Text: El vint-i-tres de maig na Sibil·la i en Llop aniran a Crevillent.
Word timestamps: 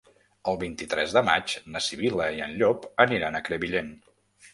El 0.51 0.55
vint-i-tres 0.61 1.11
de 1.17 1.21
maig 1.27 1.53
na 1.75 1.81
Sibil·la 1.87 2.27
i 2.39 2.41
en 2.45 2.55
Llop 2.63 2.87
aniran 3.05 3.37
a 3.37 3.43
Crevillent. 3.51 3.93